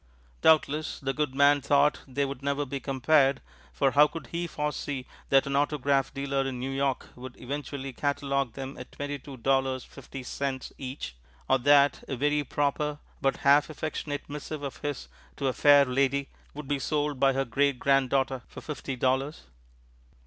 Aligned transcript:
Doubtless 0.41 0.99
the 0.99 1.13
good 1.13 1.35
man 1.35 1.61
thought 1.61 1.99
they 2.07 2.25
would 2.25 2.41
never 2.41 2.65
be 2.65 2.79
compared, 2.79 3.39
for 3.71 3.91
how 3.91 4.07
could 4.07 4.25
he 4.31 4.47
foresee 4.47 5.05
that 5.29 5.45
an 5.45 5.55
autograph 5.55 6.11
dealer 6.11 6.43
in 6.43 6.57
New 6.59 6.71
York 6.71 7.09
would 7.15 7.39
eventually 7.39 7.93
catalog 7.93 8.53
them 8.53 8.77
at 8.79 8.91
twenty 8.91 9.19
two 9.19 9.37
dollars 9.37 9.83
fifty 9.83 10.23
cents 10.23 10.73
each, 10.79 11.15
or 11.47 11.59
that 11.59 12.03
a 12.07 12.15
very 12.15 12.43
proper 12.43 12.97
but 13.21 13.37
half 13.45 13.69
affectionate 13.69 14.27
missive 14.27 14.63
of 14.63 14.77
his 14.77 15.07
to 15.37 15.45
a 15.47 15.53
Faire 15.53 15.85
Ladye 15.85 16.25
would 16.55 16.67
be 16.67 16.79
sold 16.79 17.19
by 17.19 17.33
her 17.33 17.45
great 17.45 17.77
granddaughter 17.77 18.41
for 18.47 18.59
fifty 18.61 18.95
dollars? 18.95 19.43